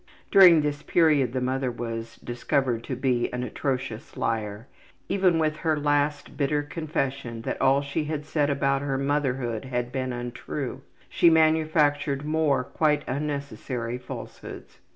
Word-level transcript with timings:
During 0.31 0.61
this 0.63 0.81
period 0.81 1.31
the 1.31 1.39
mother 1.41 1.69
was 1.69 2.15
discovered 2.15 2.83
to 2.85 2.95
be 2.95 3.31
an 3.31 3.43
atrocious 3.43 4.17
liar; 4.17 4.65
even 5.09 5.37
with 5.37 5.57
her 5.57 5.79
last 5.79 6.35
bitter 6.35 6.63
confession 6.63 7.43
that 7.43 7.61
all 7.61 7.81
she 7.83 8.05
had 8.05 8.25
said 8.25 8.49
about 8.49 8.81
her 8.81 8.97
motherhood 8.97 9.65
had 9.65 9.91
been 9.91 10.11
untrue, 10.11 10.81
she 11.07 11.29
manufactured 11.29 12.25
more 12.25 12.63
quite 12.63 13.07
unnecessary 13.07 13.99
falsehoods. 13.99 14.79